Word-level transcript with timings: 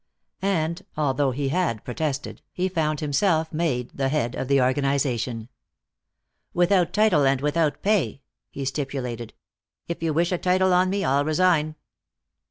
And, 0.41 0.83
although 0.97 1.29
he 1.29 1.49
had 1.49 1.83
protested, 1.83 2.41
he 2.51 2.67
found 2.69 3.01
himself 3.01 3.53
made 3.53 3.91
the 3.91 4.09
head 4.09 4.33
of 4.33 4.47
the 4.47 4.59
organization." 4.59 5.47
without 6.55 6.91
title 6.91 7.23
and 7.23 7.39
without 7.39 7.83
pay," 7.83 8.23
he 8.49 8.65
stipulated. 8.65 9.35
"If 9.87 10.01
you 10.01 10.11
wish 10.11 10.31
a 10.31 10.39
title 10.39 10.73
on 10.73 10.89
me, 10.89 11.03
I'll 11.05 11.23
resign." 11.23 11.75